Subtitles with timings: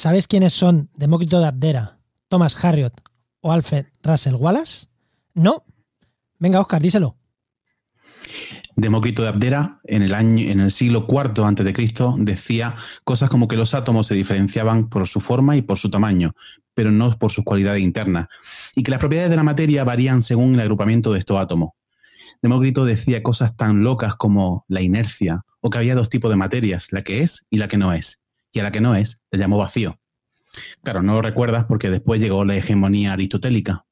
[0.00, 1.98] ¿Sabes quiénes son Demócrito de Abdera,
[2.28, 3.02] Thomas Harriot
[3.42, 4.86] o Alfred Russell Wallace?
[5.34, 5.66] ¿No?
[6.38, 7.18] Venga, Oscar, díselo.
[8.76, 13.58] Demócrito de Abdera, en el, año, en el siglo IV a.C., decía cosas como que
[13.58, 16.32] los átomos se diferenciaban por su forma y por su tamaño,
[16.72, 18.28] pero no por sus cualidades internas,
[18.74, 21.72] y que las propiedades de la materia varían según el agrupamiento de estos átomos.
[22.40, 26.86] Demócrito decía cosas tan locas como la inercia, o que había dos tipos de materias,
[26.90, 28.20] la que es y la que no es,
[28.52, 29.99] y a la que no es le llamó vacío.
[30.82, 33.84] Claro, no lo recuerdas porque después llegó la hegemonía aristotélica,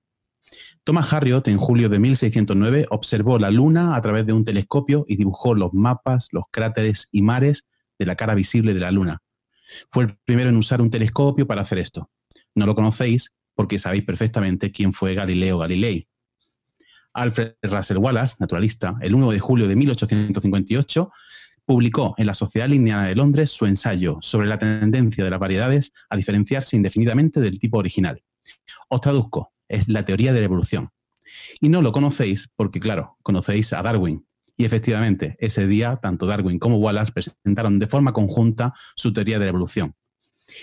[0.89, 5.17] Thomas Harriot, en julio de 1609, observó la Luna a través de un telescopio y
[5.17, 7.67] dibujó los mapas, los cráteres y mares
[7.99, 9.19] de la cara visible de la Luna.
[9.91, 12.11] Fue el primero en usar un telescopio para hacer esto.
[12.55, 16.09] No lo conocéis porque sabéis perfectamente quién fue Galileo Galilei.
[17.13, 21.11] Alfred Russel Wallace, naturalista, el 1 de julio de 1858,
[21.69, 25.93] publicó en la Sociedad Lineana de Londres su ensayo sobre la tendencia de las variedades
[26.09, 28.23] a diferenciarse indefinidamente del tipo original.
[28.89, 30.89] Os traduzco es la teoría de la evolución.
[31.61, 34.27] Y no lo conocéis porque, claro, conocéis a Darwin.
[34.57, 39.45] Y efectivamente, ese día, tanto Darwin como Wallace presentaron de forma conjunta su teoría de
[39.45, 39.95] la evolución.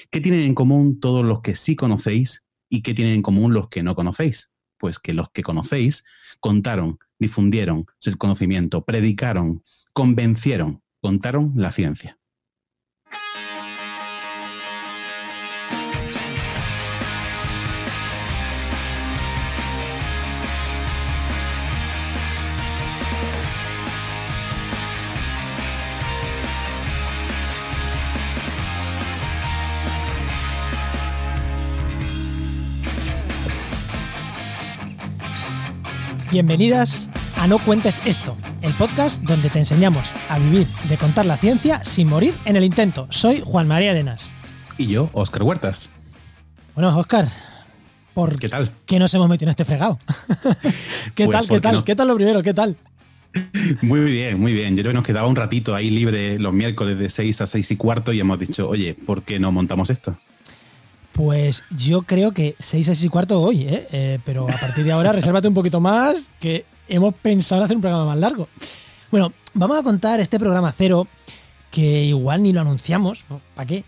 [0.10, 3.70] ¿Qué tienen en común todos los que sí conocéis y qué tienen en común los
[3.70, 4.50] que no conocéis?
[4.80, 6.04] Pues que los que conocéis
[6.40, 9.62] contaron, difundieron el conocimiento, predicaron,
[9.94, 12.18] convencieron, contaron la ciencia.
[36.32, 38.36] Bienvenidas a No Cuentes Esto,
[38.78, 43.08] podcast donde te enseñamos a vivir de contar la ciencia sin morir en el intento.
[43.10, 44.32] Soy Juan María Arenas.
[44.78, 45.90] Y yo, Óscar Huertas.
[46.74, 47.28] Bueno, Óscar,
[48.14, 48.72] ¿por ¿qué tal?
[48.86, 49.98] ¿Qué nos hemos metido en este fregado?
[51.16, 51.44] ¿Qué Pues, tal?
[51.44, 51.76] ¿Qué ¿por qué tal?
[51.76, 51.86] no?
[51.86, 52.42] ¿Qué tal lo primero?
[52.42, 52.76] ¿Qué tal?
[53.82, 54.78] Muy bien, muy bien.
[54.78, 57.72] Yo creo que nos quedaba un ratito ahí libre los miércoles de 6 a 6
[57.72, 60.18] y cuarto y hemos dicho, oye, ¿por qué no montamos esto?
[61.12, 63.88] Pues yo creo que 6 a 6 y cuarto hoy, ¿eh?
[63.92, 67.76] Eh, pero a partir de ahora resérvate un poquito más, que hemos pensado en hacer
[67.78, 68.48] un programa más largo.
[69.12, 71.08] Bueno, vamos a contar este programa cero,
[71.72, 73.26] que igual ni lo anunciamos.
[73.56, 73.84] ¿Para qué?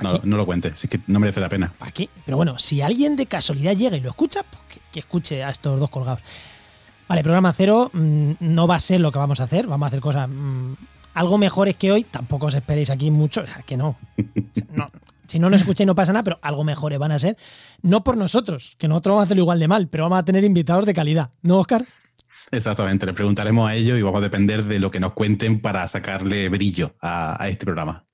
[0.00, 1.72] No, no lo cuentes, es que no merece la pena.
[1.78, 2.08] ¿Para qué?
[2.24, 5.50] Pero bueno, si alguien de casualidad llega y lo escucha, pues que, que escuche a
[5.50, 6.22] estos dos colgados.
[7.08, 9.88] Vale, programa cero mm, no va a ser lo que vamos a hacer, vamos a
[9.88, 10.74] hacer cosas mm,
[11.14, 13.96] algo mejores que hoy, tampoco os esperéis aquí mucho, o sea, que no.
[14.72, 14.90] no.
[15.28, 17.36] Si no nos escucháis no pasa nada, pero algo mejores van a ser.
[17.82, 20.42] No por nosotros, que nosotros vamos a hacerlo igual de mal, pero vamos a tener
[20.42, 21.30] invitados de calidad.
[21.42, 21.84] ¿No, Oscar?
[22.50, 25.86] Exactamente, le preguntaremos a ellos y vamos a depender de lo que nos cuenten para
[25.86, 28.06] sacarle brillo a, a este programa.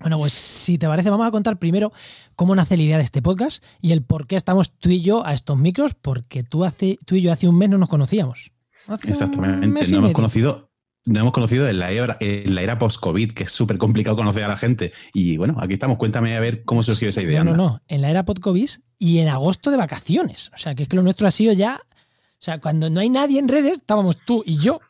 [0.00, 1.92] Bueno, pues si te parece, vamos a contar primero
[2.34, 5.26] cómo nace la idea de este podcast y el por qué estamos tú y yo
[5.26, 8.50] a estos micros, porque tú, hace, tú y yo hace un mes no nos conocíamos.
[8.86, 10.69] Hace Exactamente, no hemos conocido,
[11.06, 14.44] no hemos conocido en la era, en la era post-COVID, que es súper complicado conocer
[14.44, 14.92] a la gente.
[15.14, 17.42] Y bueno, aquí estamos, cuéntame a ver cómo surgió esa idea.
[17.42, 17.64] No, no, anda.
[17.64, 17.82] no.
[17.88, 20.50] En la era podcast y en agosto de vacaciones.
[20.54, 21.80] O sea, que es que lo nuestro ha sido ya.
[21.82, 24.80] O sea, cuando no hay nadie en redes, estábamos tú y yo.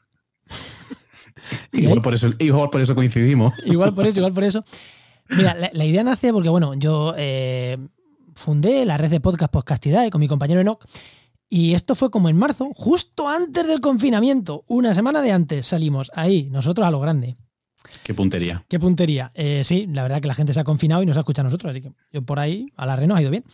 [1.73, 3.53] Y Igual por, eso, igual por eso coincidimos.
[3.65, 4.65] Igual por eso, igual por eso.
[5.29, 7.79] Mira, la, la idea nace porque, bueno, yo eh,
[8.35, 10.85] fundé la red de podcast Podcastidad con mi compañero Enoch.
[11.53, 14.65] Y esto fue como en marzo, justo antes del confinamiento.
[14.69, 17.37] Una semana de antes salimos ahí, nosotros a lo grande.
[18.05, 18.65] Qué puntería.
[18.69, 19.33] Qué puntería.
[19.35, 21.51] Eh, sí, la verdad que la gente se ha confinado y nos ha escuchado a
[21.51, 23.45] nosotros, así que yo por ahí a la red nos ha ido bien.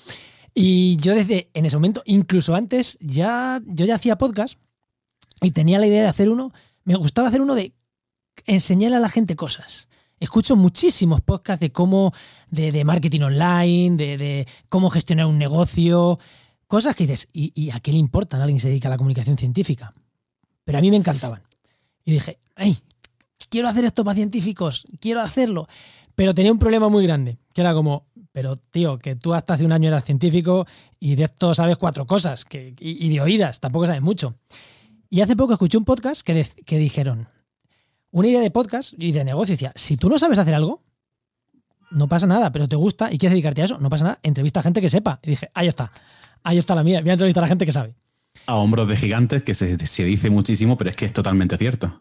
[0.55, 4.59] Y yo desde en ese momento, incluso antes, ya yo ya hacía podcast
[5.41, 6.53] y tenía la idea de hacer uno.
[6.85, 7.75] Me gustaba hacer uno de
[8.45, 9.89] enseñarle a la gente cosas.
[10.21, 12.13] Escucho muchísimos podcasts de cómo,
[12.51, 16.19] de, de marketing online, de, de cómo gestionar un negocio,
[16.67, 18.91] cosas que dices, ¿y, ¿y a qué le importan a alguien que se dedica a
[18.91, 19.93] la comunicación científica?
[20.65, 21.43] Pero a mí me encantaban.
[22.05, 22.79] Y dije, ay,
[23.49, 25.69] quiero hacer esto para científicos, quiero hacerlo.
[26.15, 29.65] Pero tenía un problema muy grande, que era como, pero tío, que tú hasta hace
[29.65, 30.67] un año eras científico
[30.99, 34.35] y de esto sabes cuatro cosas, que, y, de oídas, tampoco sabes mucho.
[35.11, 37.29] Y hace poco escuché un podcast que, que dijeron,
[38.11, 40.83] una idea de podcast y de negocio, decía, si tú no sabes hacer algo,
[41.91, 44.61] no pasa nada, pero te gusta y quieres dedicarte a eso, no pasa nada, entrevista
[44.61, 45.21] a gente que sepa.
[45.23, 45.93] Y dije, ahí está,
[46.49, 47.95] ahí está la mía, voy a entrevistar a gente que sabe.
[48.47, 52.01] A hombros de gigantes, que se, se dice muchísimo, pero es que es totalmente cierto.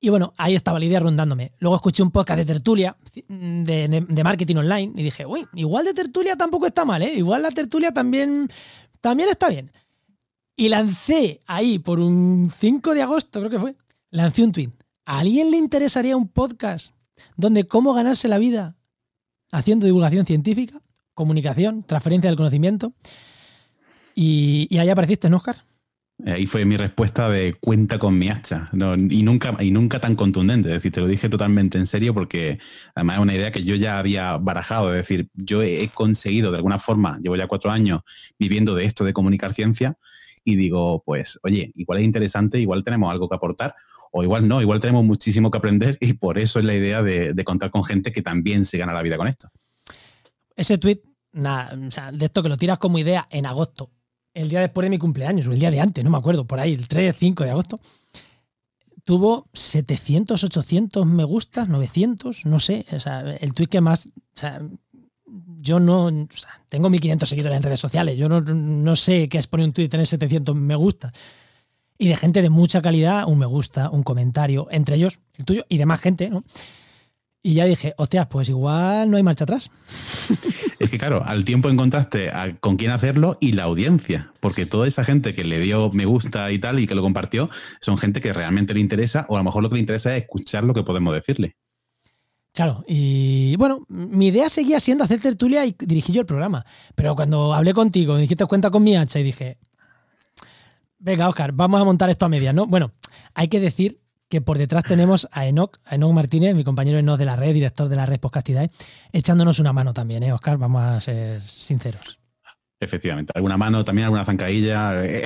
[0.00, 1.52] Y bueno, ahí estaba la idea rondándome.
[1.58, 2.96] Luego escuché un podcast de tertulia,
[3.28, 7.14] de, de- de marketing online, y dije, uy, igual de tertulia tampoco está mal, ¿eh?
[7.14, 8.48] Igual la tertulia también,
[9.00, 9.70] también está bien.
[10.56, 13.74] Y lancé ahí por un 5 de agosto, creo que fue,
[14.10, 14.70] lancé un tweet.
[15.06, 16.92] ¿A alguien le interesaría un podcast
[17.36, 18.76] donde cómo ganarse la vida
[19.52, 20.80] haciendo divulgación científica,
[21.14, 22.92] comunicación, transferencia del conocimiento.
[24.14, 25.56] Y, y ahí apareciste, ¿no, Oscar?
[26.26, 28.70] Ahí fue mi respuesta de cuenta con mi hacha.
[28.72, 30.68] y, nunca, y nunca tan contundente.
[30.68, 32.58] Es decir, te lo dije totalmente en serio porque
[32.94, 34.94] además es una idea que yo ya había barajado.
[34.94, 38.02] Es decir, yo he conseguido de alguna forma, llevo ya cuatro años
[38.38, 39.98] viviendo de esto de comunicar ciencia
[40.44, 43.74] y digo, pues, oye, igual es interesante, igual tenemos algo que aportar
[44.12, 47.34] o igual no, igual tenemos muchísimo que aprender y por eso es la idea de,
[47.44, 49.48] contar con gente que también se gana la vida con esto.
[50.54, 51.02] Ese tweet,
[51.32, 53.90] nada, o sea, de esto que lo tiras como idea en agosto
[54.34, 56.60] el día después de mi cumpleaños, o el día de antes, no me acuerdo, por
[56.60, 57.80] ahí, el 3, 5 de agosto,
[59.04, 64.10] tuvo 700, 800 me gustas, 900, no sé, o sea, el tweet que más, o
[64.34, 64.60] sea,
[65.60, 69.38] yo no, o sea, tengo 1500 seguidores en redes sociales, yo no, no sé qué
[69.38, 71.12] es poner un tweet y tener 700 me gusta.
[71.96, 75.64] Y de gente de mucha calidad, un me gusta, un comentario, entre ellos el tuyo
[75.68, 76.44] y demás gente, ¿no?
[77.46, 79.70] Y ya dije, hostias, pues igual no hay marcha atrás.
[80.80, 82.30] Es que claro, al tiempo encontraste
[82.60, 86.50] con quién hacerlo y la audiencia, porque toda esa gente que le dio me gusta
[86.50, 87.48] y tal y que lo compartió,
[87.80, 90.22] son gente que realmente le interesa o a lo mejor lo que le interesa es
[90.22, 91.56] escuchar lo que podemos decirle.
[92.52, 97.14] Claro, y bueno, mi idea seguía siendo hacer tertulia y dirigir yo el programa, pero
[97.14, 99.58] cuando hablé contigo, me dijiste cuenta con mi hacha y dije,
[100.98, 102.66] venga Oscar, vamos a montar esto a medias, ¿no?
[102.66, 102.92] Bueno,
[103.32, 107.18] hay que decir que por detrás tenemos a Enoch, a Enoch Martínez, mi compañero Enoch
[107.18, 108.70] de la red, director de la red Podcastidae,
[109.12, 110.58] echándonos una mano también, ¿eh, Oscar?
[110.58, 112.18] Vamos a ser sinceros.
[112.80, 115.04] Efectivamente, alguna mano, también alguna zancadilla.
[115.04, 115.24] Eh.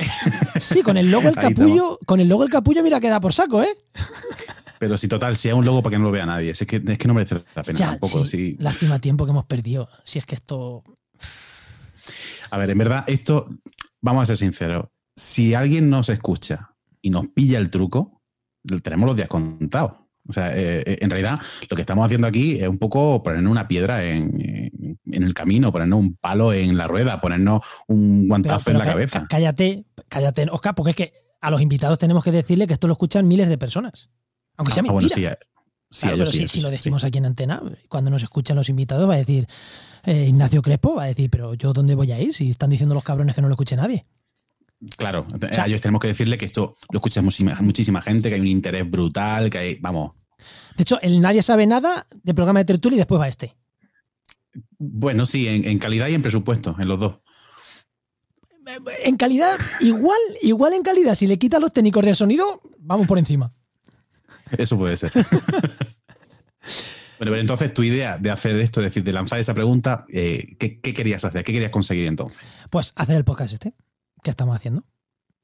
[0.59, 3.63] Sí, con el logo el capullo, con el logo el capullo, mira, queda por saco,
[3.63, 3.75] ¿eh?
[4.79, 6.81] Pero si total, si hay un logo para que no lo vea nadie, es que,
[6.85, 8.25] es que no merece la pena tampoco.
[8.25, 8.55] Sí.
[8.59, 9.89] Lástima tiempo que hemos perdido.
[10.05, 10.83] Si es que esto.
[12.49, 13.49] A ver, en verdad, esto,
[14.01, 14.85] vamos a ser sinceros.
[15.13, 18.18] Si alguien nos escucha y nos pilla el truco,
[18.81, 19.93] tenemos los días contados.
[20.27, 21.39] O sea, eh, eh, en realidad
[21.69, 25.99] lo que estamos haciendo aquí es un poco ponernos una piedra en, el camino, ponernos
[25.99, 29.25] un palo en la rueda, ponernos un guantazo en la cabeza.
[29.27, 32.93] Cállate, cállate, Oscar, porque es que a los invitados tenemos que decirle que esto lo
[32.93, 34.09] escuchan miles de personas.
[34.57, 35.39] Aunque sea ah, mentira.
[36.01, 39.15] Bueno, sí, sí, si, lo decimos aquí en antena, cuando nos escuchan los invitados va
[39.15, 39.47] a decir,
[40.03, 42.93] eh, Ignacio Crespo va a decir, pero yo dónde voy a ir si están diciendo
[42.93, 44.05] los cabrones que no lo escuche nadie.
[44.97, 45.27] Claro,
[45.57, 48.89] a ellos tenemos que decirle que esto lo escucha muchísima, gente, que hay un interés
[48.89, 50.13] brutal, que hay, vamos.
[50.77, 53.57] De hecho, el Nadie sabe nada del programa de tertulia y después va este.
[54.77, 57.19] Bueno, sí, en, calidad y en presupuesto, en los dos.
[59.03, 63.19] En calidad, igual, igual en calidad, si le quitas los técnicos de sonido, vamos por
[63.19, 63.51] encima.
[64.57, 65.11] Eso puede ser.
[67.19, 70.55] Bueno, pero entonces tu idea de hacer esto, es decir, de lanzar esa pregunta, eh,
[70.57, 71.43] ¿qué, ¿qué, querías hacer?
[71.43, 72.39] ¿Qué querías conseguir entonces?
[72.69, 73.73] Pues hacer el podcast este.
[74.23, 74.83] ¿Qué estamos haciendo?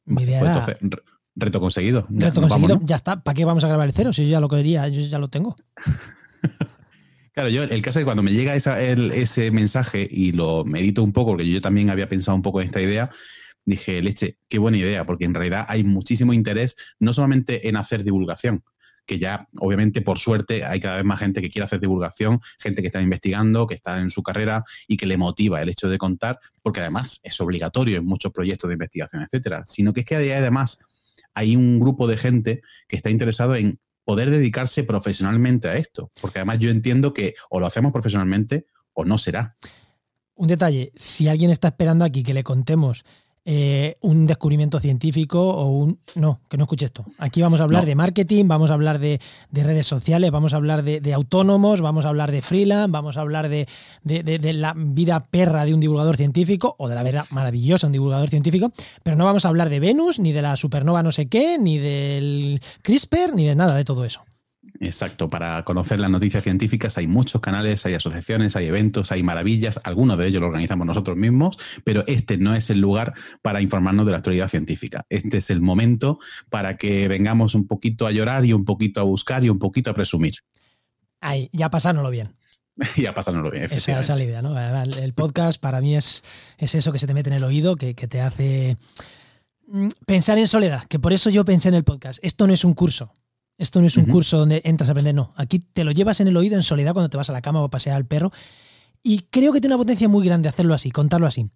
[0.06, 1.06] Mi idea pues entonces,
[1.36, 2.06] reto conseguido.
[2.10, 3.24] Reto conseguido, ya está.
[3.24, 4.14] ¿Para qué vamos a grabar el cero?
[4.14, 5.56] Si yo ya lo quería, yo ya lo tengo.
[7.36, 11.12] Claro, yo el caso es que cuando me llega ese mensaje y lo medito un
[11.12, 13.10] poco, porque yo también había pensado un poco en esta idea,
[13.66, 18.06] dije, leche, qué buena idea, porque en realidad hay muchísimo interés no solamente en hacer
[18.06, 18.64] divulgación,
[19.06, 22.82] que ya, obviamente, por suerte, hay cada vez más gente que quiere hacer divulgación, gente
[22.82, 25.98] que está investigando, que está en su carrera y que le motiva el hecho de
[25.98, 29.64] contar, porque además es obligatorio en muchos proyectos de investigación, etcétera.
[29.66, 30.80] Sino que es que además
[31.34, 36.40] hay un grupo de gente que está interesado en poder dedicarse profesionalmente a esto, porque
[36.40, 39.58] además yo entiendo que o lo hacemos profesionalmente o no será.
[40.36, 43.04] Un detalle, si alguien está esperando aquí que le contemos
[43.48, 46.00] eh, un descubrimiento científico o un...
[46.16, 47.06] No, que no escuche esto.
[47.20, 49.20] Aquí vamos a hablar de marketing, vamos a hablar de,
[49.52, 53.48] redes sociales, vamos a hablar de, autónomos, vamos a hablar de freelance, vamos a hablar
[53.48, 53.68] de,
[54.04, 58.30] la vida perra de un divulgador científico o de la vida maravillosa de un divulgador
[58.30, 58.72] científico,
[59.04, 61.78] pero no vamos a hablar de Venus, ni de la supernova no sé qué, ni
[61.78, 64.24] del CRISPR, ni de nada de todo eso.
[64.86, 69.80] Exacto, para conocer las noticias científicas hay muchos canales, hay asociaciones, hay eventos, hay maravillas,
[69.84, 74.06] algunos de ellos lo organizamos nosotros mismos, pero este no es el lugar para informarnos
[74.06, 75.06] de la actualidad científica.
[75.10, 79.04] Este es el momento para que vengamos un poquito a llorar y un poquito a
[79.04, 80.36] buscar y un poquito a presumir.
[81.20, 82.36] Ay, ya pasándolo bien.
[82.98, 83.64] ya pasándolo bien.
[83.64, 84.56] Esa, es la idea, ¿no?
[84.84, 86.24] El podcast para mí es,
[86.58, 88.78] es eso que se te mete en el oído, que, que te hace
[89.68, 92.20] mm, pensar en soledad, que por eso yo pensé en el podcast.
[92.22, 93.12] Esto no es un curso,
[93.58, 95.34] esto no es un curso donde entras a aprender, no.
[95.36, 97.62] Aquí te lo llevas en el oído en soledad cuando te vas a la cama
[97.62, 98.32] o a pasear al perro.
[99.02, 101.50] Y creo que tiene una potencia muy grande hacerlo así, contarlo así.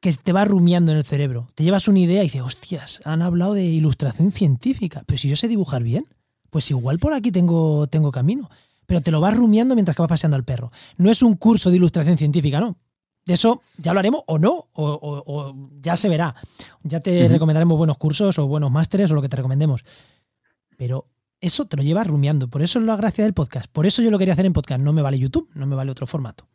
[0.00, 1.48] Que te va rumiando en el cerebro.
[1.54, 5.02] Te llevas una idea y dices, hostias, han hablado de ilustración científica.
[5.06, 6.04] Pero si yo sé dibujar bien,
[6.50, 8.48] pues igual por aquí tengo, tengo camino.
[8.86, 10.70] Pero te lo vas rumiando mientras que vas paseando al perro.
[10.96, 12.76] No es un curso de ilustración científica, no.
[13.24, 16.36] De eso ya lo haremos o no, o, ya se verá.
[16.84, 19.84] Ya te recomendaremos buenos cursos o buenos másteres o lo que te recomendemos.
[20.76, 21.08] Pero
[21.40, 22.48] eso te lo llevas rumiando.
[22.48, 23.70] Por eso es la gracia del podcast.
[23.70, 24.80] Por eso yo lo quería hacer en podcast.
[24.80, 26.48] No me vale YouTube, no me vale otro formato.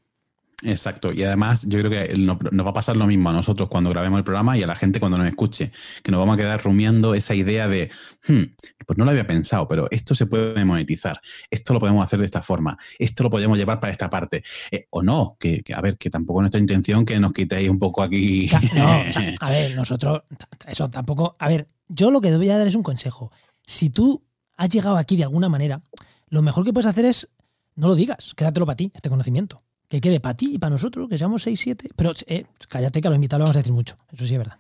[0.64, 1.12] Exacto.
[1.14, 4.20] Y además, yo creo que nos, va a pasar lo mismo a nosotros cuando grabemos
[4.20, 5.72] el programa y a la gente cuando nos escuche,
[6.04, 7.90] que nos vamos a quedar rumiando esa idea de,
[8.28, 8.44] hmm,
[8.86, 11.20] pues no lo había pensado, pero esto se puede monetizar,
[11.50, 14.44] esto lo podemos hacer de esta forma, esto lo podemos llevar para esta parte.
[14.72, 17.80] Eh, o no, que, a ver, que tampoco es nuestra intención que nos quitéis un
[17.80, 18.50] poco aquí.
[18.76, 18.88] No,
[19.42, 20.22] a ver, nosotros,
[20.68, 21.34] eso tampoco.
[21.40, 23.32] A ver, yo lo que voy a dar es un consejo.
[23.64, 24.24] Si tú
[24.62, 25.82] has llegado aquí de alguna manera,
[26.30, 27.28] lo mejor que puedes hacer es
[27.76, 31.10] no lo digas, quédatelo para ti, este conocimiento que quede para ti y para nosotros,
[31.10, 31.90] que seamos 6, 7.
[31.96, 33.98] Pero eh, cállate que a los invitados lo vamos a decir mucho.
[34.14, 34.58] Eso sí es verdad.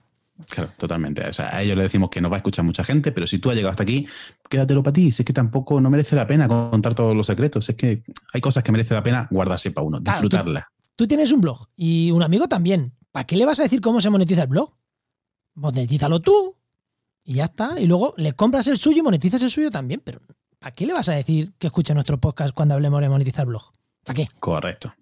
[0.49, 1.25] Claro, totalmente.
[1.25, 3.37] O sea, a ellos le decimos que no va a escuchar mucha gente, pero si
[3.39, 4.07] tú has llegado hasta aquí,
[4.49, 5.11] quédatelo para ti.
[5.11, 7.69] Si es que tampoco no merece la pena contar todos los secretos.
[7.69, 8.03] Es que
[8.33, 10.67] hay cosas que merece la pena guardarse para uno, disfrutarla.
[10.95, 12.93] Tú, tienes un blog y un amigo también.
[13.11, 14.73] ¿Para qué le vas a decir cómo se monetiza el blog?
[15.53, 16.57] Monetízalo tú
[17.31, 17.79] y ya está.
[17.79, 20.01] Y luego le compras el suyo y monetizas el suyo también.
[20.03, 20.19] Pero
[20.59, 23.71] ¿para qué le vas a decir que escucha nuestro podcast cuando hablemos de monetizar blog?
[24.03, 24.27] ¿Para qué?
[24.39, 24.93] Correcto.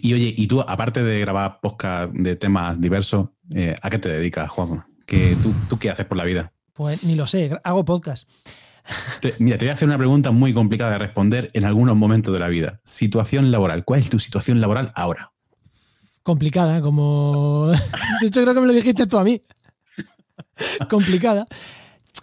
[0.00, 4.08] Y oye, y tú, aparte de grabar podcast de temas diversos, eh, ¿a qué te
[4.08, 4.86] dedicas, Juan?
[5.04, 6.52] ¿Qué, tú, ¿Tú qué haces por la vida?
[6.72, 8.26] Pues ni lo sé, hago podcast.
[9.38, 12.40] mira, te voy a hacer una pregunta muy complicada de responder en algunos momentos de
[12.40, 12.76] la vida.
[12.82, 13.84] Situación laboral.
[13.84, 15.32] ¿Cuál es tu situación laboral ahora?
[16.22, 17.66] Complicada, como...
[18.22, 19.42] De hecho, creo que me lo dijiste tú a mí.
[20.88, 21.44] complicada.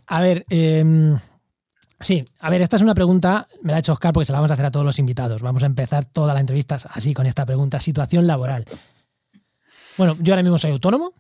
[0.08, 1.16] A ver, eh,
[2.00, 4.40] Sí, a ver, esta es una pregunta, me la ha hecho Oscar porque se la
[4.40, 5.42] vamos a hacer a todos los invitados.
[5.42, 8.66] Vamos a empezar toda la entrevista así con esta pregunta, situación laboral.
[9.98, 11.14] Bueno, yo ahora mismo soy autónomo.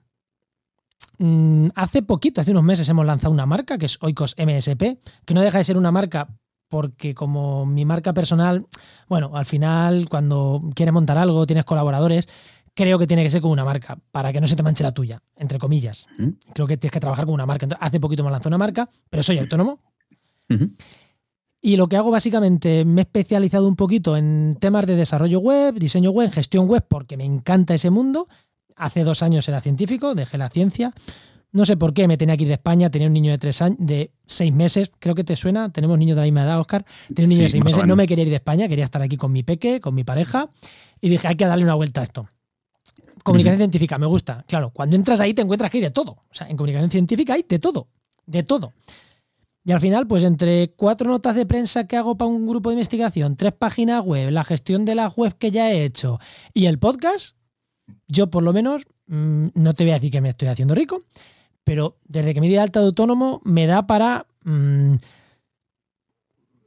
[1.17, 5.33] Mm, hace poquito, hace unos meses hemos lanzado una marca que es Oikos MSP, que
[5.33, 6.27] no deja de ser una marca
[6.67, 8.67] porque como mi marca personal,
[9.07, 12.27] bueno, al final cuando quieres montar algo, tienes colaboradores,
[12.75, 14.91] creo que tiene que ser como una marca, para que no se te manche la
[14.91, 16.05] tuya, entre comillas.
[16.53, 17.67] Creo que tienes que trabajar con una marca.
[17.79, 19.79] hace poquito hemos lanzado una marca, pero soy autónomo,
[21.65, 25.73] y lo que hago básicamente, me he especializado un poquito en temas de desarrollo web,
[25.79, 28.27] diseño web, gestión web, porque me encanta ese mundo.
[28.75, 30.93] Hace dos años era científico, dejé la ciencia.
[31.51, 33.63] No sé por qué me tenía que ir de España, tenía un niño de tres
[33.63, 36.85] años, de seis meses, creo que te suena, tenemos niños de la misma edad, Oscar.
[37.07, 39.17] Tenía un niño de seis meses, no me quería ir de España, quería estar aquí
[39.17, 40.49] con mi peque, con mi pareja,
[41.01, 42.27] y dije, hay que darle una vuelta a esto.
[43.25, 44.45] Comunicación científica, me gusta.
[44.47, 46.11] Claro, cuando entras ahí te encuentras que hay de todo.
[46.11, 47.87] O sea, en comunicación científica hay de todo.
[48.27, 48.71] De todo.
[49.63, 52.75] Y al final, pues entre cuatro notas de prensa que hago para un grupo de
[52.75, 56.19] investigación, tres páginas web, la gestión de la web que ya he hecho
[56.53, 57.35] y el podcast,
[58.07, 61.01] yo por lo menos, mm, no te voy a decir que me estoy haciendo rico,
[61.63, 64.97] pero desde que me di alta de autónomo me da para mm,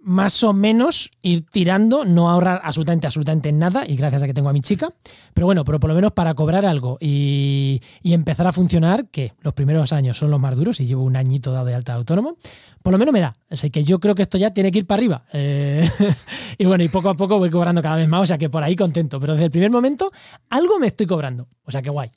[0.09, 4.49] más o menos ir tirando, no ahorrar absolutamente, absolutamente nada, y gracias a que tengo
[4.49, 4.89] a mi chica,
[5.35, 9.53] pero bueno, pero por lo menos para cobrar algo y, empezar a funcionar, que los
[9.53, 12.39] primeros años son los más duros y llevo un añito dado de alta autónomo,
[12.83, 13.37] por lo menos me da.
[13.51, 15.25] Así que yo creo que esto ya tiene que ir para arriba.
[15.35, 15.89] Eh,
[16.59, 18.65] y bueno, y poco a poco voy cobrando cada vez más, o sea que por
[18.65, 20.11] ahí contento, pero desde el primer momento
[20.49, 22.11] algo me estoy cobrando, o sea que guay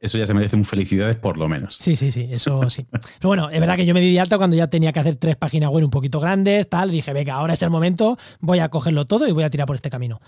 [0.00, 1.76] eso ya se merece un felicidades por lo menos.
[1.78, 2.86] Sí, sí, sí, eso sí.
[2.90, 5.16] Pero bueno, es verdad que yo me di de alta cuando ya tenía que hacer
[5.16, 6.90] tres páginas web un poquito grandes, tal.
[6.90, 9.76] Dije, venga, ahora es el momento, voy a cogerlo todo y voy a tirar por
[9.76, 10.20] este camino.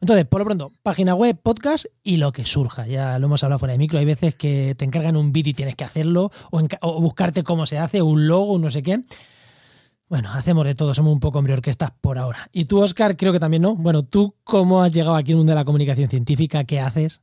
[0.00, 2.86] Entonces, por lo pronto, página web, podcast y lo que surja.
[2.86, 3.98] Ya lo hemos hablado fuera de micro.
[3.98, 7.78] Hay veces que te encargan un vídeo y tienes que hacerlo, o, buscarte cómo se
[7.78, 9.00] hace, un logo, no sé qué.
[10.10, 12.50] Bueno, hacemos de todo, somos un poco hombre orquestas por ahora.
[12.52, 13.74] Y tú, Oscar, creo que también no.
[13.74, 16.64] Bueno, ¿tú cómo has llegado aquí en mundo de la comunicación científica?
[16.64, 17.22] ¿Qué haces?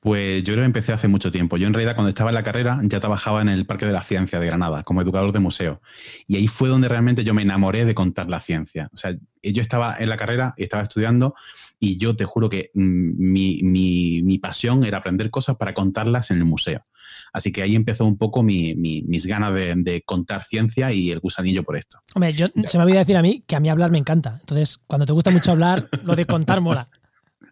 [0.00, 1.56] Pues yo lo empecé hace mucho tiempo.
[1.56, 4.02] Yo en realidad cuando estaba en la carrera ya trabajaba en el Parque de la
[4.02, 5.80] Ciencia de Granada como educador de museo.
[6.26, 8.90] Y ahí fue donde realmente yo me enamoré de contar la ciencia.
[8.92, 9.12] O sea,
[9.42, 11.34] yo estaba en la carrera y estaba estudiando
[11.80, 16.44] y yo te juro que mm, mi, pasión era aprender cosas para contarlas en el
[16.44, 16.86] museo.
[17.32, 21.76] Así que ahí empezó un poco mis ganas de, contar ciencia y el gusanillo por
[21.76, 21.98] esto.
[22.14, 24.38] Hombre, se me olvidó decir a mí que a mí hablar me encanta.
[24.40, 26.88] Entonces, cuando te gusta mucho hablar, lo de contar mola.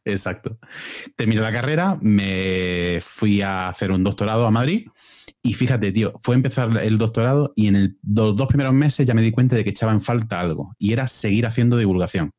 [0.06, 0.58] Exacto.
[1.16, 4.86] Terminé la carrera, me fui a hacer un doctorado a Madrid
[5.42, 9.22] y fíjate, tío, fue empezar el doctorado y en los dos primeros meses ya me
[9.22, 12.30] di cuenta de que echaba en falta algo y era seguir haciendo divulgación.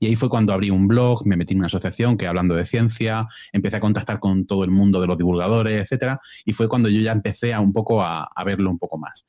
[0.00, 2.66] Y ahí fue cuando abrí un blog, me metí en una asociación que hablando de
[2.66, 6.90] ciencia, empecé a contactar con todo el mundo de los divulgadores, etcétera, y fue cuando
[6.90, 9.26] yo ya empecé a un poco a, a verlo un poco más.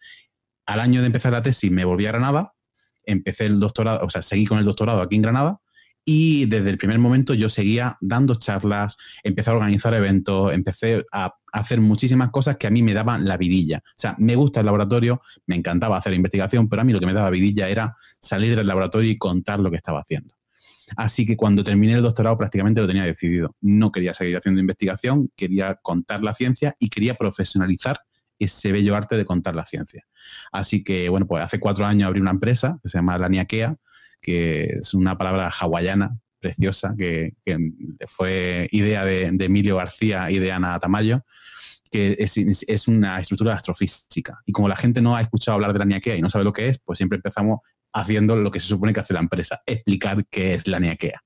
[0.66, 2.54] Al año de empezar la tesis me volví a Granada,
[3.06, 5.62] empecé el doctorado, o sea, seguí con el doctorado aquí en Granada
[6.12, 11.36] y desde el primer momento yo seguía dando charlas, empecé a organizar eventos, empecé a
[11.54, 13.84] hacer muchísimas cosas que a mí me daban la vidilla.
[13.86, 17.06] O sea, me gusta el laboratorio, me encantaba hacer investigación, pero a mí lo que
[17.06, 20.34] me daba vidilla era salir del laboratorio y contar lo que estaba haciendo.
[20.98, 23.56] Así que cuando terminé el doctorado prácticamente lo tenía decidido.
[23.62, 28.00] No quería seguir haciendo investigación, quería contar la ciencia y quería profesionalizar
[28.40, 30.08] ese bello arte de contar la ciencia.
[30.52, 33.78] Así que, bueno, pues hace cuatro años abrí una empresa que se llama La Niaquea,
[34.22, 37.34] que es una palabra hawaiana preciosa que,
[38.08, 41.24] fue idea de, Emilio García y de Ana Tamayo,
[41.92, 44.40] que es, una estructura astrofísica.
[44.46, 46.54] Y como la gente no ha escuchado hablar de la Niaquea y no sabe lo
[46.54, 47.60] que es, pues siempre empezamos
[47.92, 51.24] haciendo lo que se supone que hace la empresa, explicar qué es la Niaquea.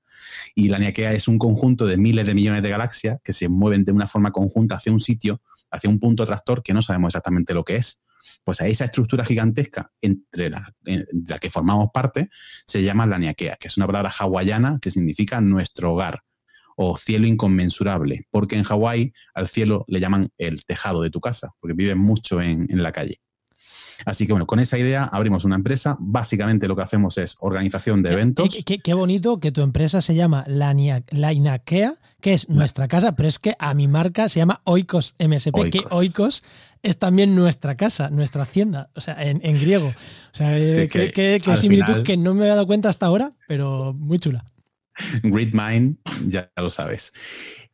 [0.54, 3.84] Y la Niaquea es un conjunto de miles de millones de galaxias que se mueven
[3.84, 7.52] de una forma conjunta hacia un sitio, hacia un punto atractor que no sabemos exactamente
[7.52, 8.00] lo que es.
[8.44, 12.28] Pues a esa estructura gigantesca entre la, la que formamos parte
[12.66, 16.22] se llama la Niaquea, que es una palabra hawaiana que significa nuestro hogar
[16.76, 21.54] o cielo inconmensurable, porque en Hawái al cielo le llaman el tejado de tu casa,
[21.60, 23.20] porque viven mucho en, la calle.
[24.04, 25.96] Así que bueno, con esa idea abrimos una empresa.
[26.00, 28.64] Básicamente lo que hacemos es organización de eventos.
[28.64, 33.38] Qué, bonito que tu empresa se llama La, Inakea, que es nuestra casa, pero es
[33.38, 36.42] que a mi marca se llama Oikos MSP, que Oikos
[36.84, 39.88] es también nuestra casa, nuestra hacienda, o sea, en, griego.
[39.88, 44.18] O sea, eh, qué, similitud que no me había dado cuenta hasta ahora, pero muy
[44.18, 44.44] chula.
[45.22, 45.96] Grid Mind,
[46.28, 47.12] ya lo sabes.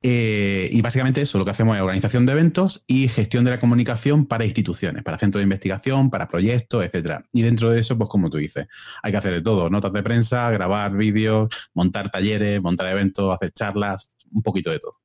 [0.02, 3.60] Eh, y básicamente eso, lo que hacemos es organización de eventos y gestión de la
[3.60, 7.26] comunicación para instituciones, para centros de investigación, para proyectos, etcétera.
[7.32, 8.68] Y dentro de eso, pues como tú dices,
[9.02, 13.50] hay que hacer de todo, notas de prensa, grabar vídeos, montar talleres, montar eventos, hacer
[13.52, 15.00] charlas, un poquito de todo.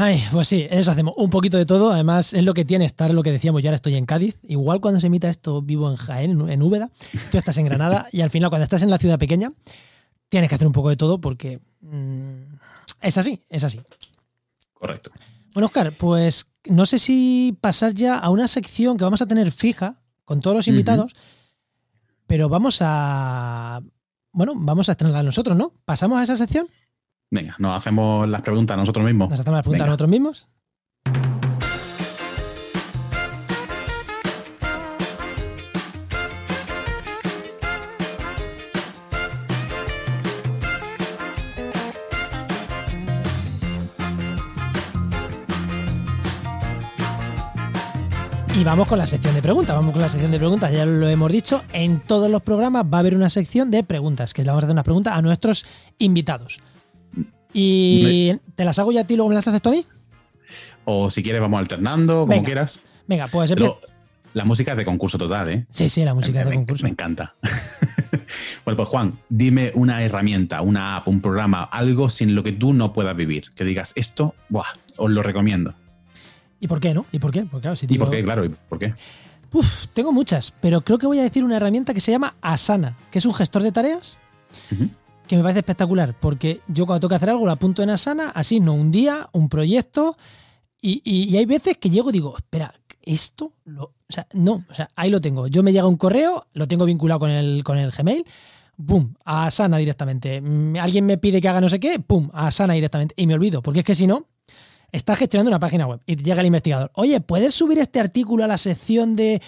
[0.00, 1.90] Ay, pues sí, eso hacemos un poquito de todo.
[1.90, 4.38] Además, es lo que tiene estar lo que decíamos, yo ahora estoy en Cádiz.
[4.44, 6.92] Igual cuando se emita esto vivo en Jaén, en Úbeda.
[7.32, 9.52] Tú estás en Granada y al final cuando estás en la ciudad pequeña,
[10.28, 12.42] tienes que hacer un poco de todo porque mm,
[13.00, 13.80] es así, es así.
[14.72, 15.10] Correcto.
[15.52, 19.50] Bueno, Oscar, pues no sé si pasar ya a una sección que vamos a tener
[19.50, 21.16] fija con todos los invitados,
[22.28, 23.82] pero vamos a.
[24.30, 25.72] Bueno, vamos a estrenarla nosotros, ¿no?
[25.84, 26.68] ¿Pasamos a esa sección?
[27.30, 29.28] Venga, nos hacemos las preguntas a nosotros mismos.
[29.28, 30.48] ¿Nos hacemos las preguntas a nosotros mismos?
[48.58, 49.76] Y vamos con la sección de preguntas.
[49.76, 50.72] Vamos con la sección de preguntas.
[50.72, 51.62] Ya lo hemos dicho.
[51.72, 54.66] En todos los programas va a haber una sección de preguntas, que le vamos a
[54.66, 55.64] hacer una pregunta a nuestros
[55.98, 56.58] invitados.
[57.52, 59.86] Y te las hago ya a ti, luego me las haces tú a mí.
[60.84, 62.80] O si quieres, vamos alternando, como quieras.
[63.06, 63.54] Venga, pues
[64.34, 65.66] La música es de concurso total, ¿eh?
[65.70, 66.84] Sí, sí, la música es de concurso.
[66.84, 67.34] Me encanta.
[68.64, 72.72] bueno, pues Juan, dime una herramienta, una app, un programa, algo sin lo que tú
[72.72, 73.50] no puedas vivir.
[73.54, 75.74] Que digas, esto, buah, os lo recomiendo.
[76.60, 77.06] ¿Y por qué, no?
[77.12, 77.44] ¿Y por qué?
[77.44, 78.22] Porque, claro, si ¿Y por qué?
[78.22, 78.94] Claro, ¿y por qué?
[79.52, 82.96] Uf, tengo muchas, pero creo que voy a decir una herramienta que se llama Asana,
[83.10, 84.18] que es un gestor de tareas
[85.28, 88.30] que me parece espectacular, porque yo cuando tengo que hacer algo lo apunto en Asana,
[88.30, 90.16] asigno un día, un proyecto,
[90.80, 94.88] y, hay veces que llego y digo, espera, esto, lo, o sea, no, o sea,
[94.96, 95.48] ahí lo tengo.
[95.48, 98.24] Yo me llega un correo, lo tengo vinculado con el, con el Gmail,
[98.86, 99.14] ¡pum!
[99.24, 100.40] A Asana directamente.
[100.40, 102.30] Mm, alguien me pide que haga no sé qué, ¡pum!
[102.32, 103.14] A Asana directamente.
[103.16, 104.26] Y me olvido, porque es que si no,
[104.92, 106.90] estás gestionando una página web y llega el investigador.
[106.94, 109.42] Oye, ¿puedes subir este artículo a la sección de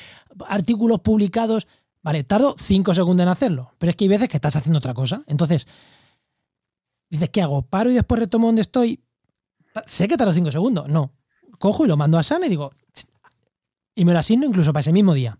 [0.48, 1.66] artículos publicados?
[2.02, 4.94] Vale, tardo cinco segundos en hacerlo, pero es que hay veces que estás haciendo otra
[4.94, 5.22] cosa.
[5.26, 5.66] Entonces,
[7.10, 7.62] dices, ¿qué hago?
[7.62, 9.04] ¿Paro y después retomo donde estoy?
[9.86, 10.88] Sé que tardo cinco segundos.
[10.88, 11.12] No.
[11.58, 12.70] Cojo y lo mando a Sana y digo,
[13.94, 15.38] y me lo asigno incluso para ese mismo día.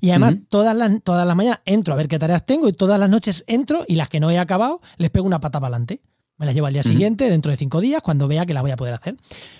[0.00, 2.98] Y además, todas, las, todas las mañanas entro a ver qué tareas tengo y todas
[2.98, 6.00] las noches entro y las que no he acabado les pego una pata para adelante.
[6.36, 8.72] Me las llevo al día siguiente, dentro de cinco días, cuando vea que las voy
[8.72, 9.16] a poder hacer.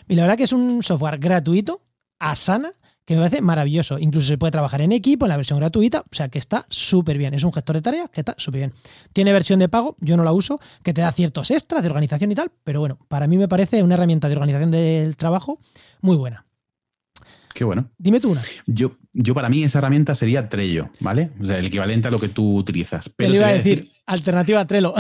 [0.09, 1.83] Y la verdad que es un software gratuito,
[2.19, 2.73] Asana,
[3.05, 3.99] que me parece maravilloso.
[3.99, 7.19] Incluso se puede trabajar en equipo, en la versión gratuita, o sea que está súper
[7.19, 7.35] bien.
[7.35, 8.73] Es un gestor de tareas que está súper bien.
[9.13, 12.31] Tiene versión de pago, yo no la uso, que te da ciertos extras de organización
[12.33, 15.59] y tal, pero bueno, para mí me parece una herramienta de organización del trabajo
[16.01, 16.47] muy buena.
[17.55, 17.91] Qué bueno.
[17.99, 18.43] Dime tú una.
[18.67, 21.33] Yo, yo para mí esa herramienta sería Trello, ¿vale?
[21.41, 23.11] O sea, el equivalente a lo que tú utilizas.
[23.11, 24.95] Pero te iba a decir, alternativa a Trello.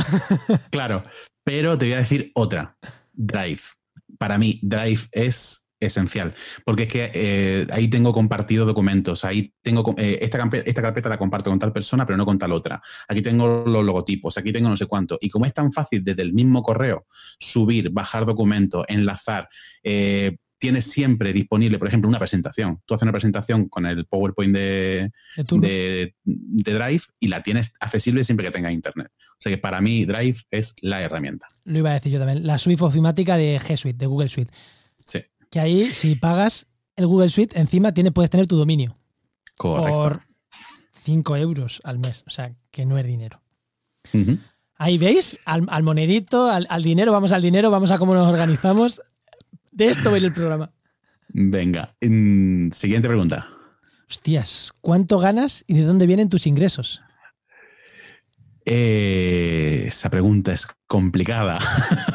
[0.71, 1.03] claro,
[1.45, 2.77] pero te voy a decir otra,
[3.12, 3.62] Drive.
[4.19, 9.95] Para mí, Drive es esencial, porque es que eh, ahí tengo compartido documentos, ahí tengo
[9.99, 12.81] eh, esta, esta, carpeta la comparto con tal persona, pero no con tal otra.
[13.09, 15.18] Aquí tengo los logotipos, aquí tengo no sé cuánto.
[15.21, 17.07] Y como es tan fácil desde el mismo correo
[17.38, 19.49] subir, bajar documentos, enlazar,
[19.83, 22.81] eh, tienes siempre disponible, por ejemplo, una presentación.
[22.87, 28.47] Tú haces una presentación con el PowerPoint de, de, Drive y la tienes accesible siempre
[28.47, 29.09] que tenga internet.
[29.33, 31.49] O sea que para mí Drive es la herramienta.
[31.64, 32.47] Lo iba a decir yo también.
[32.47, 34.53] La suite ofimática de G Suite, de Google Suite.
[35.05, 35.18] Sí.
[35.53, 38.97] Que ahí, si pagas el Google Suite, encima tiene, puedes tener tu dominio.
[39.59, 39.93] Correcto.
[39.93, 40.23] Por
[41.05, 42.25] 5 euros al mes.
[42.27, 43.43] O sea, que no es dinero.
[44.77, 49.03] Ahí veis, al, monedito, al, dinero, vamos al dinero, vamos a cómo nos organizamos.
[49.71, 50.73] De esto viene el programa.
[51.29, 53.47] Venga, mm, siguiente pregunta.
[54.09, 57.03] Hostias, ¿cuánto ganas y de dónde vienen tus ingresos?
[58.65, 61.59] Eh, esa pregunta es complicada.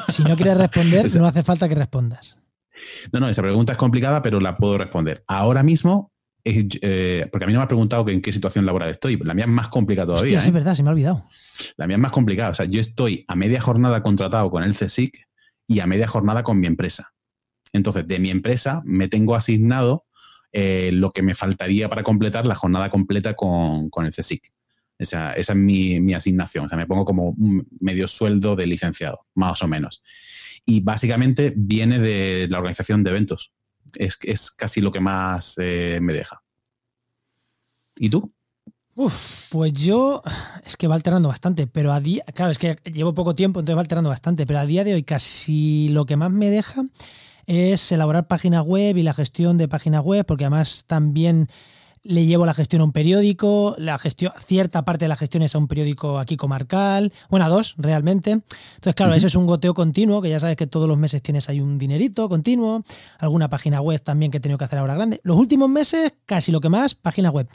[0.10, 2.38] Si no quieres responder, no hace falta que respondas.
[3.12, 5.24] No, no, esa pregunta es complicada, pero la puedo responder.
[5.28, 6.12] Ahora mismo,
[6.44, 9.18] eh, porque a mí no me has preguntado en qué situación laboral estoy.
[9.18, 10.38] La mía es más complicada todavía.
[10.38, 10.52] Hostia, es ¿eh?
[10.52, 11.26] verdad, se me ha olvidado.
[11.76, 12.52] La mía es más complicada.
[12.52, 15.28] O sea, yo estoy a media jornada contratado con el CSIC
[15.68, 17.14] y a media jornada con mi empresa.
[17.74, 20.06] Entonces, de mi empresa me tengo asignado
[20.54, 24.52] eh, lo que me faltaría para completar la jornada completa con, el CSIC.
[24.98, 26.66] Esa, esa es mi, mi, asignación.
[26.66, 30.02] O sea, me pongo como un medio sueldo de licenciado, más o menos.
[30.68, 33.52] Y básicamente viene de la organización de eventos.
[33.96, 36.44] Es, es casi lo que más eh, me deja.
[37.96, 38.32] ¿Y tú?
[38.96, 40.24] Uf, pues yo
[40.66, 43.78] es que va alterando bastante, pero a día, claro, es que llevo poco tiempo, entonces
[43.78, 46.82] va alterando bastante, pero a día de hoy casi lo que más me deja
[47.46, 51.48] es elaborar páginas web y la gestión de páginas web, porque además también
[52.08, 55.56] le llevo la gestión a un periódico, la gestión, cierta parte de la gestión es
[55.56, 58.32] a un periódico aquí comarcal, bueno, a dos realmente.
[58.32, 61.50] Entonces, claro, eso es un goteo continuo, que ya sabes que todos los meses tienes
[61.50, 62.84] ahí un dinerito continuo,
[63.20, 65.20] alguna página web también que he tenido que hacer ahora grande.
[65.24, 67.48] Los últimos meses, casi lo que más, página web.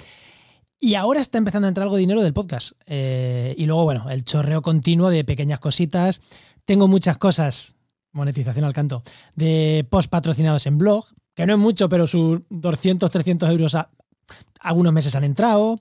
[0.78, 2.72] Y ahora está empezando a entrar algo de dinero del podcast.
[2.86, 6.20] Eh, y luego, bueno, el chorreo continuo de pequeñas cositas.
[6.64, 7.76] Tengo muchas cosas
[8.12, 9.02] monetización al canto,
[9.34, 13.90] de post patrocinados en blog, que no es mucho, pero sus 200, 300 euros a,
[14.60, 15.80] algunos meses han entrado,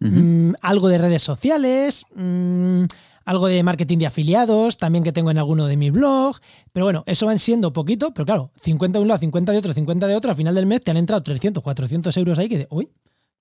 [0.00, 2.84] mm, algo de redes sociales, mm,
[3.24, 6.40] algo de marketing de afiliados, también que tengo en alguno de mis blogs,
[6.72, 9.74] pero bueno, eso van siendo poquito, pero claro, 50 de un lado, 50 de otro,
[9.74, 12.58] 50 de otro, al final del mes te han entrado 300, 400 euros ahí que
[12.58, 12.88] de, uy,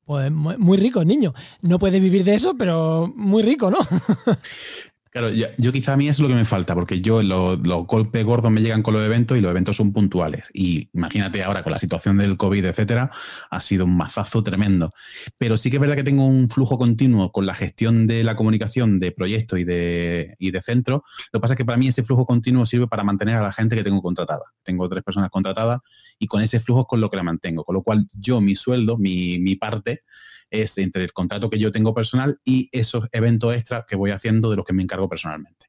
[0.08, 1.34] pues muy rico, niño.
[1.62, 3.78] No puede vivir de eso, pero muy rico, ¿no?
[5.18, 8.52] Claro, yo, quizá a mí es lo que me falta, porque yo los golpes gordos
[8.52, 10.52] me llegan con los eventos y los eventos son puntuales.
[10.54, 13.10] Y imagínate ahora con la situación del COVID, etcétera,
[13.50, 14.94] ha sido un mazazo tremendo.
[15.40, 18.36] Pero sí que es verdad que tengo un flujo continuo con la gestión de la
[18.36, 21.04] comunicación de proyectos y de, y de centro.
[21.34, 23.52] Lo que pasa es que para mí ese flujo continuo sirve para mantener a la
[23.52, 24.44] gente que tengo contratada.
[24.62, 25.80] Tengo tres personas contratadas
[26.20, 27.64] y con ese flujo es con lo que la mantengo.
[27.64, 30.04] Con lo cual yo, mi sueldo, mi, mi parte,
[30.50, 34.50] es entre el contrato que yo tengo personal y esos eventos extras que voy haciendo
[34.50, 35.68] de los que me encargo personalmente.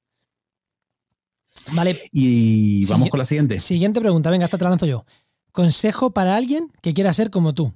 [1.72, 1.98] Vale.
[2.12, 3.58] Y vamos con la siguiente.
[3.58, 5.04] Siguiente pregunta, venga, esta te la lanzo yo.
[5.52, 7.72] Consejo para alguien que quiera ser como tú.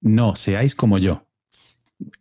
[0.00, 1.24] No, seáis como yo.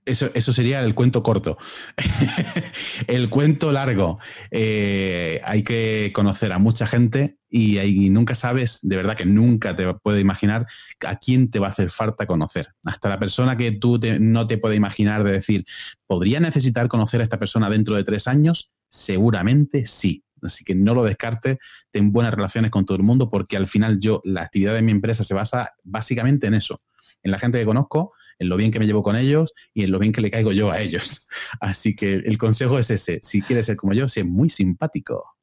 [0.05, 1.57] Eso, eso, sería el cuento corto.
[3.07, 4.19] el cuento largo.
[4.49, 9.93] Eh, hay que conocer a mucha gente y, nunca sabes, de verdad que nunca te
[9.95, 10.67] puedes imaginar
[11.05, 12.73] a quién te va a hacer falta conocer.
[12.85, 15.65] Hasta la persona que tú no te puedes imaginar de decir,
[16.05, 18.71] ¿podría necesitar conocer a esta persona dentro de tres años?
[18.89, 20.23] Seguramente sí.
[20.41, 21.57] Así que no lo descartes,
[21.89, 24.91] ten buenas relaciones con todo el mundo porque al final yo, la actividad de mi
[24.91, 26.81] empresa se basa básicamente en eso,
[27.23, 29.91] en la gente que conozco en lo bien que me llevo con ellos y en
[29.91, 31.27] lo bien que le caigo yo a ellos.
[31.59, 35.36] Así que el consejo es ese, si quieres ser como yo, sé muy simpático.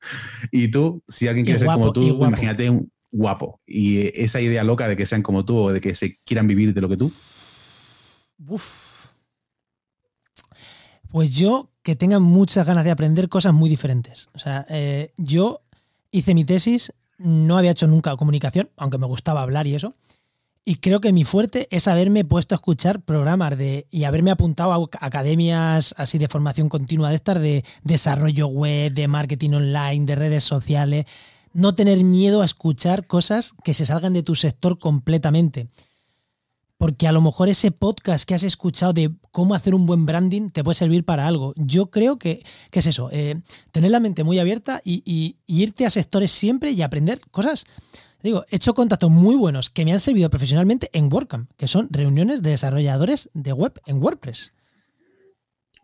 [0.50, 3.60] Y tú, si alguien quiere ser como tú, imagínate un guapo.
[3.66, 6.74] Y esa idea loca de que sean como tú o de que se quieran vivir
[6.74, 7.12] de lo que tú.
[11.10, 14.28] Pues yo que tenga muchas ganas de aprender cosas muy diferentes.
[14.34, 15.62] O sea, eh, yo
[16.10, 19.92] hice mi tesis, no había hecho nunca comunicación, aunque me gustaba hablar y eso.
[20.64, 24.72] Y creo que mi fuerte es haberme puesto a escuchar programas de, y haberme apuntado
[24.72, 30.14] a academias así de formación continua de estas de desarrollo web, de marketing online, de
[30.14, 31.06] redes sociales.
[31.54, 35.68] No tener miedo a escuchar cosas que se salgan de tu sector completamente.
[36.76, 40.50] Porque a lo mejor ese podcast que has escuchado de cómo hacer un buen branding
[40.50, 41.52] te puede servir para algo.
[41.56, 43.40] Yo creo que, es eso, eh,
[43.72, 47.66] tener la mente muy abierta y irte a sectores siempre y aprender cosas
[48.22, 51.88] Digo, he hecho contactos muy buenos que me han servido profesionalmente en WordCamp, que son
[51.90, 54.52] reuniones de desarrolladores de web en WordPress.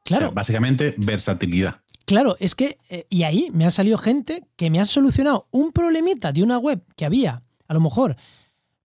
[0.04, 0.30] Claro.
[0.30, 1.80] básicamente versatilidad.
[2.04, 5.72] Claro, es que, eh, y ahí me ha salido gente que me ha solucionado un
[5.72, 8.16] problemita de una web que había, a lo mejor,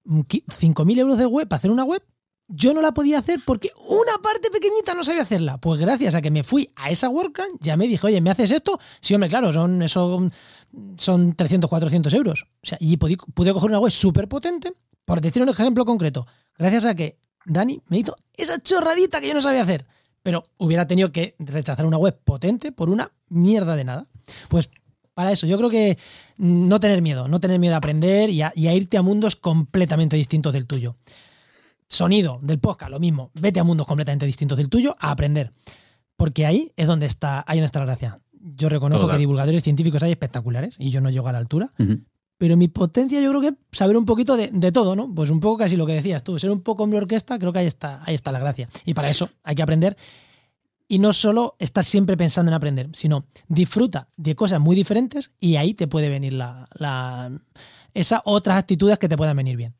[0.05, 2.01] 5.000 mm, euros de web para hacer una web,
[2.51, 5.57] yo no la podía hacer porque una parte pequeñita no sabía hacerla.
[5.57, 8.51] Pues gracias a que me fui a esa WordCamp, ya me dije, oye, ¿me haces
[8.51, 8.79] esto?
[8.99, 10.29] Sí, hombre, claro, son eso
[10.97, 12.45] son 300, 400 euros.
[12.63, 14.73] O sea, y pude, coger una web súper potente,
[15.05, 19.33] por decir un ejemplo concreto, gracias a que Dani me hizo esa chorradita que yo
[19.33, 19.85] no sabía hacer.
[20.23, 24.07] Pero hubiera tenido que rechazar una web potente por una mierda de nada.
[24.49, 24.69] Pues
[25.13, 25.97] para eso, yo creo que
[26.37, 30.53] no tener miedo, no tener miedo a aprender y a, irte a mundos completamente distintos
[30.53, 30.95] del tuyo.
[31.91, 33.31] Sonido del podcast, lo mismo.
[33.33, 35.53] Vete a mundos completamente distintos del tuyo a aprender.
[36.15, 40.03] Porque ahí es donde está, ahí donde está la gracia yo reconozco que divulgadores científicos
[40.03, 41.71] hay espectaculares y yo no llego a la altura,
[42.37, 45.13] pero mi potencia yo creo que es saber un poquito de, de, todo, ¿no?
[45.13, 47.59] Pues un poco casi lo que decías tú, ser un poco hombre orquesta, creo que
[47.59, 48.67] ahí está, ahí está la gracia.
[48.85, 49.95] Y para eso hay que aprender.
[50.87, 55.55] Y no solo estar siempre pensando en aprender, sino disfruta de cosas muy diferentes y
[55.55, 57.31] ahí te puede venir la, la
[57.93, 59.75] esas otras actitudes que te puedan venir bien.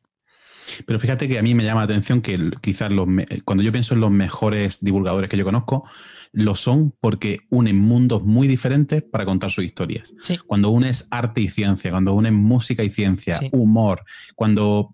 [0.86, 3.06] Pero fíjate que a mí me llama la atención que quizás los,
[3.44, 5.84] cuando yo pienso en los mejores divulgadores que yo conozco,
[6.32, 10.14] lo son porque unen mundos muy diferentes para contar sus historias.
[10.20, 10.38] Sí.
[10.46, 13.48] Cuando unes arte y ciencia, cuando unes música y ciencia, sí.
[13.52, 14.04] humor,
[14.34, 14.90] cuando,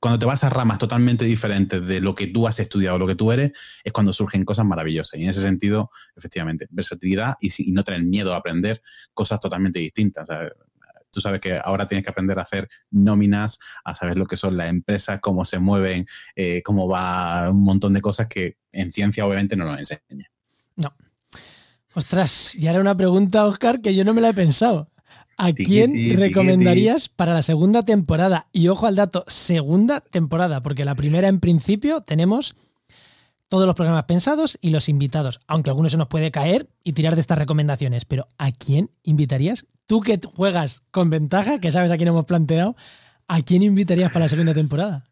[0.00, 3.14] cuando te vas a ramas totalmente diferentes de lo que tú has estudiado, lo que
[3.14, 3.52] tú eres,
[3.84, 5.18] es cuando surgen cosas maravillosas.
[5.20, 8.82] Y en ese sentido, efectivamente, versatilidad y, y no tener miedo a aprender
[9.14, 10.24] cosas totalmente distintas.
[10.24, 10.48] O sea,
[11.12, 14.56] tú sabes que ahora tienes que aprender a hacer nóminas, a saber lo que son
[14.56, 19.26] las empresas, cómo se mueven, eh, cómo va un montón de cosas que en ciencia
[19.26, 20.30] obviamente no nos enseña.
[20.76, 20.94] No.
[21.94, 24.90] Ostras, y ahora una pregunta, Oscar, que yo no me la he pensado.
[25.36, 28.48] ¿A quién recomendarías para la segunda temporada?
[28.52, 32.54] Y ojo al dato, segunda temporada, porque la primera en principio tenemos
[33.52, 37.16] todos los programas pensados y los invitados, aunque algunos se nos puede caer y tirar
[37.16, 39.66] de estas recomendaciones, pero ¿a quién invitarías?
[39.84, 42.76] Tú que juegas con ventaja, que sabes a quién hemos planteado,
[43.28, 45.04] ¿a quién invitarías para la segunda temporada?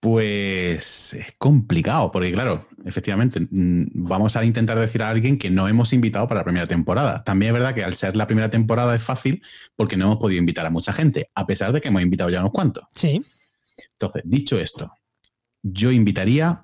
[0.00, 5.68] Pues es complicado, porque claro, efectivamente, mm, vamos a intentar decir a alguien que no
[5.68, 7.22] hemos invitado para la primera temporada.
[7.22, 9.42] También es verdad que al ser la primera temporada es fácil
[9.74, 12.40] porque no hemos podido invitar a mucha gente, a pesar de que hemos invitado ya
[12.40, 12.84] unos cuantos.
[12.94, 13.22] Sí.
[13.92, 14.90] Entonces, dicho esto,
[15.62, 16.62] yo invitaría,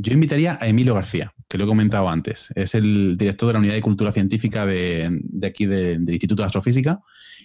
[0.00, 2.52] yo invitaría a Emilio García, que lo he comentado antes.
[2.54, 6.42] Es el director de la Unidad de Cultura Científica de, de aquí de, del Instituto
[6.42, 7.00] de Astrofísica.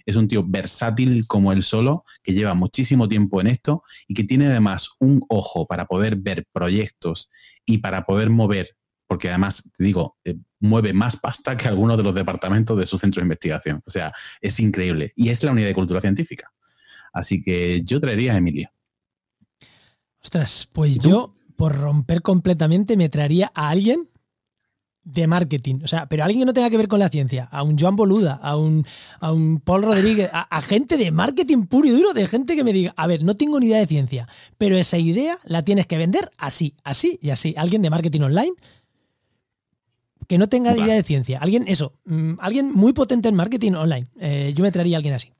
[0.05, 4.23] Es un tío versátil como él solo, que lleva muchísimo tiempo en esto y que
[4.23, 7.31] tiene además un ojo para poder ver proyectos
[7.65, 12.03] y para poder mover, porque además, te digo, eh, mueve más pasta que algunos de
[12.03, 13.81] los departamentos de su centro de investigación.
[13.83, 15.11] O sea, es increíble.
[15.15, 16.53] Y es la Unidad de Cultura Científica.
[17.11, 18.69] Así que yo traería a Emilio.
[20.21, 24.09] Ostras, pues yo por romper completamente, me traería a alguien
[25.03, 25.81] de marketing.
[25.83, 27.45] O sea, pero alguien que no tenga que ver con la ciencia.
[27.51, 28.85] A un Joan Boluda, a un,
[29.19, 32.63] a un Paul Rodríguez, a, a, gente de marketing puro y duro, de gente que
[32.63, 35.87] me diga, a ver, no tengo ni idea de ciencia, pero esa idea la tienes
[35.87, 37.53] que vender así, así y así.
[37.57, 38.53] Alguien de marketing online
[40.27, 40.83] que no tenga vale.
[40.83, 41.39] idea de ciencia.
[41.39, 44.07] Alguien, eso, mmm, alguien muy potente en marketing online.
[44.19, 45.31] Eh, yo me traería a alguien así.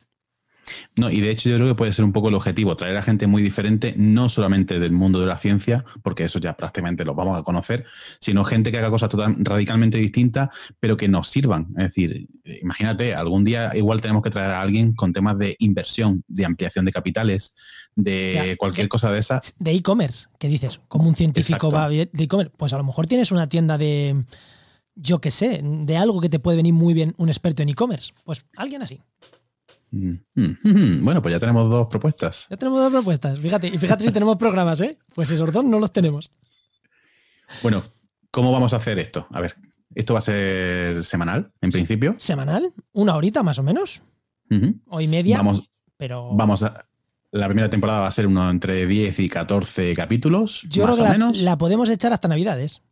[0.96, 3.04] No, y de hecho yo creo que puede ser un poco el objetivo, traer a
[3.04, 7.16] gente muy diferente, no solamente del mundo de la ciencia, porque eso ya prácticamente lo
[7.16, 7.86] vamos a conocer,
[8.20, 10.50] sino gente que haga cosas total, radicalmente distintas,
[10.80, 11.68] pero que nos sirvan.
[11.78, 12.28] Es decir,
[12.62, 16.86] imagínate, algún día igual tenemos que traer a alguien con temas de inversión, de ampliación
[16.86, 17.56] de capitales,
[17.96, 19.42] de ya, cualquier cosa de esa.
[19.60, 20.80] De e-commerce, ¿qué dices?
[20.88, 21.76] Como un científico Exacto.
[21.76, 22.54] va de e-commerce.
[22.58, 24.22] Pues a lo mejor tienes una tienda de,
[24.96, 28.14] yo qué sé, de algo que te puede venir muy bien un experto en e-commerce.
[28.24, 29.02] Pues alguien así.
[31.02, 32.48] Bueno, pues ya tenemos dos propuestas.
[32.50, 33.40] Ya tenemos dos propuestas.
[33.40, 34.98] Fíjate, y fíjate si tenemos programas, ¿eh?
[35.14, 36.30] Pues esos dos no los tenemos.
[37.62, 37.84] Bueno,
[38.32, 39.28] ¿cómo vamos a hacer esto?
[39.32, 39.56] A ver,
[39.94, 42.16] esto va a ser semanal, en principio.
[42.18, 42.74] ¿Semanal?
[42.94, 44.02] ¿Una horita más o menos?
[44.50, 44.82] Uh -huh.
[44.88, 45.38] O y media.
[45.38, 46.36] Vamos, pero...
[46.36, 46.86] vamos a.
[47.32, 50.68] La primera temporada va a ser uno entre 10 y 14 capítulos.
[50.70, 51.38] Yo más creo o que menos.
[51.40, 52.84] La, la, podemos echar hasta Navidades.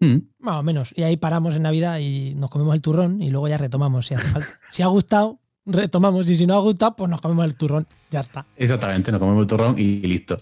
[0.00, 0.16] Mm.
[0.38, 0.92] Más o menos.
[0.94, 4.14] Y ahí paramos en Navidad y nos comemos el turrón y luego ya retomamos si
[4.14, 4.48] hace falta.
[4.70, 7.86] si ha gustado, retomamos y si no ha gustado, pues nos comemos el turrón.
[8.10, 8.46] Ya está.
[8.56, 10.36] Exactamente, nos comemos el turrón y listo.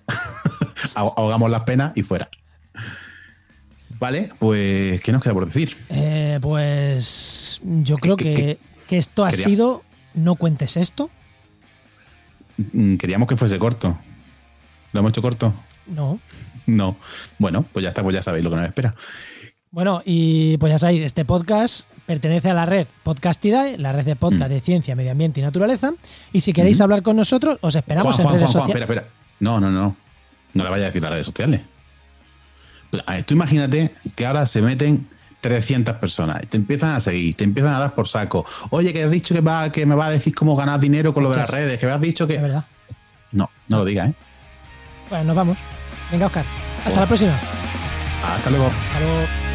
[0.94, 2.28] Ahogamos las penas y fuera.
[3.98, 5.76] Vale, pues, ¿qué nos queda por decir?
[5.88, 9.82] Eh, pues yo creo que, que, que esto ha sido.
[10.14, 11.10] No cuentes esto.
[12.56, 13.98] Mm, queríamos que fuese corto.
[14.92, 15.52] ¿Lo hemos hecho corto?
[15.86, 16.18] No.
[16.66, 16.96] No.
[17.38, 18.94] Bueno, pues ya está, pues ya sabéis lo que nos espera.
[19.70, 24.16] Bueno, y pues ya sabéis, este podcast pertenece a la red Podcastidae, la red de
[24.16, 24.54] podcast mm.
[24.54, 25.92] de ciencia, medio ambiente y naturaleza.
[26.32, 26.82] Y si queréis mm.
[26.82, 28.82] hablar con nosotros, os esperamos Juan, en Juan, redes Juan, sociales.
[28.82, 29.16] espera, espera.
[29.40, 29.96] No, no, no.
[30.54, 31.60] No le vaya a decir las redes sociales.
[33.26, 35.06] Tú imagínate que ahora se meten
[35.40, 38.44] 300 personas, te empiezan a seguir, te empiezan a dar por saco.
[38.70, 41.22] Oye, que has dicho que, va, que me va a decir cómo ganar dinero con
[41.22, 42.36] lo de las redes, que me has dicho que.
[42.36, 42.64] Es verdad.
[43.32, 44.14] No, no lo digas, ¿eh?
[45.10, 45.58] Bueno, nos vamos.
[46.10, 46.44] Venga, Oscar.
[46.78, 47.00] Hasta bueno.
[47.00, 47.38] la próxima.
[48.34, 48.66] Hasta luego.
[48.66, 49.45] Hasta luego.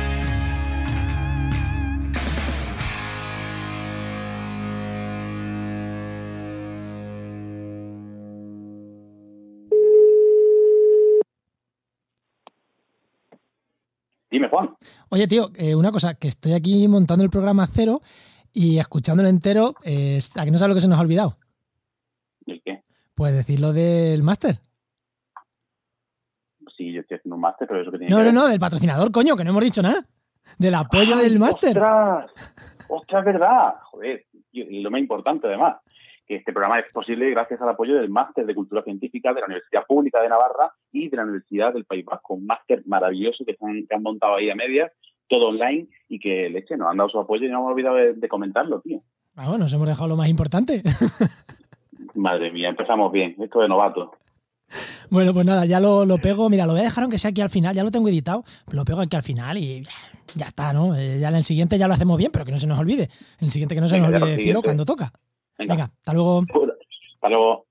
[15.09, 18.01] Oye, tío, eh, una cosa, que estoy aquí montando el programa cero
[18.53, 21.33] y escuchándolo entero, eh, ¿a que no sabes lo que se nos ha olvidado?
[22.45, 22.83] ¿El qué?
[23.15, 24.55] Pues decir lo del máster.
[26.75, 28.33] Sí, yo estoy haciendo un máster, pero eso que tiene No, que no, ver.
[28.33, 30.01] no, del patrocinador, coño, que no hemos dicho nada.
[30.57, 31.77] Del apoyo ¡Ay, del máster.
[31.77, 32.31] ¡Ostras!
[32.89, 33.75] ¡Ostras, verdad!
[33.91, 35.77] Joder, y lo más importante además.
[36.25, 39.47] Que este programa es posible gracias al apoyo del Máster de Cultura Científica de la
[39.47, 42.35] Universidad Pública de Navarra y de la Universidad del País Vasco.
[42.35, 44.91] Un máster maravilloso que, han, que han montado ahí a medias,
[45.27, 48.13] todo online, y que, leche, nos han dado su apoyo y no hemos olvidado de,
[48.13, 49.01] de comentarlo, tío.
[49.35, 50.83] Ah, bueno, nos hemos dejado lo más importante.
[52.15, 53.35] Madre mía, empezamos bien.
[53.39, 54.11] Esto de novato.
[55.09, 56.49] Bueno, pues nada, ya lo, lo, pego.
[56.49, 57.75] Mira, lo voy a dejar aunque sea aquí al final.
[57.75, 58.43] Ya lo tengo editado.
[58.71, 59.83] Lo pego aquí al final y
[60.35, 60.95] ya está, ¿no?
[60.95, 63.03] Eh, ya en el siguiente ya lo hacemos bien, pero que no se nos olvide.
[63.39, 65.11] En el siguiente que no se Venga, nos olvide decirlo cuando toca.
[65.61, 66.39] Venga, Venga, hasta luego.
[67.15, 67.59] hasta luego.